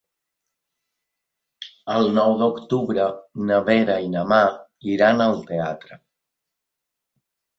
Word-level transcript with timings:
El 1.95 2.07
nou 2.15 2.31
d'octubre 2.39 3.05
na 3.51 3.59
Vera 3.69 3.97
i 4.05 4.09
na 4.15 4.23
Mar 4.33 4.41
iran 4.95 5.21
al 5.27 5.37
teatre. 5.51 6.01